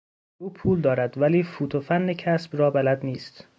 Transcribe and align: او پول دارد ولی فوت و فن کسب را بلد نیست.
او 0.37 0.53
پول 0.53 0.81
دارد 0.81 1.17
ولی 1.17 1.43
فوت 1.43 1.75
و 1.75 1.79
فن 1.81 2.13
کسب 2.13 2.55
را 2.57 2.71
بلد 2.71 3.05
نیست. 3.05 3.47